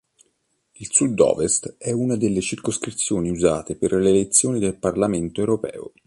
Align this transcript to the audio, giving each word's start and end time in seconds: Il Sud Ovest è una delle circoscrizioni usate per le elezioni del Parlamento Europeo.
Il 0.71 0.91
Sud 0.91 1.19
Ovest 1.19 1.75
è 1.77 1.91
una 1.91 2.15
delle 2.15 2.41
circoscrizioni 2.41 3.29
usate 3.29 3.75
per 3.75 3.93
le 3.93 4.09
elezioni 4.09 4.57
del 4.57 4.79
Parlamento 4.79 5.41
Europeo. 5.41 5.93